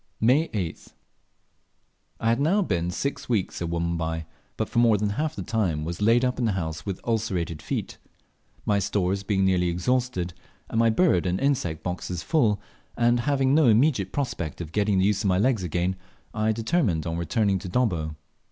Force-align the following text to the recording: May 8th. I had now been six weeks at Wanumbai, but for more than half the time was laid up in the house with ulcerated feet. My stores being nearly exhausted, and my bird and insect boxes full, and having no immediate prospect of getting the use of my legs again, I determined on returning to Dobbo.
May 0.19 0.47
8th. 0.47 0.93
I 2.19 2.29
had 2.29 2.39
now 2.39 2.63
been 2.63 2.89
six 2.89 3.29
weeks 3.29 3.61
at 3.61 3.69
Wanumbai, 3.69 4.25
but 4.57 4.67
for 4.67 4.79
more 4.79 4.97
than 4.97 5.11
half 5.11 5.35
the 5.35 5.43
time 5.43 5.85
was 5.85 6.01
laid 6.01 6.25
up 6.25 6.39
in 6.39 6.45
the 6.45 6.53
house 6.53 6.87
with 6.87 6.99
ulcerated 7.05 7.61
feet. 7.61 7.99
My 8.65 8.79
stores 8.79 9.21
being 9.21 9.45
nearly 9.45 9.69
exhausted, 9.69 10.33
and 10.71 10.79
my 10.79 10.89
bird 10.89 11.27
and 11.27 11.39
insect 11.39 11.83
boxes 11.83 12.23
full, 12.23 12.59
and 12.97 13.19
having 13.29 13.53
no 13.53 13.67
immediate 13.67 14.11
prospect 14.11 14.59
of 14.59 14.71
getting 14.71 14.97
the 14.97 15.05
use 15.05 15.23
of 15.23 15.27
my 15.27 15.37
legs 15.37 15.61
again, 15.61 15.95
I 16.33 16.51
determined 16.51 17.05
on 17.05 17.17
returning 17.17 17.59
to 17.59 17.69
Dobbo. 17.69 18.15